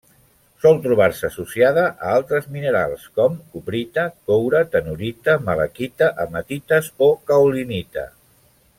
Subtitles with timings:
[0.61, 8.09] Sol trobar-se associada a altres minerals com: cuprita, coure, tenorita, malaquita, hematites o caolinita.